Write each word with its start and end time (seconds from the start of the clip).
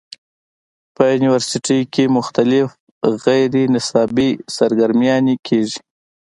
پۀ 0.95 1.03
يونيورسټۍ 1.13 1.81
کښې 1.93 2.05
مختلف 2.17 2.67
غېر 3.23 3.53
نصابي 3.75 4.29
سرګرميانې 4.55 5.35
کيږي 5.47 5.79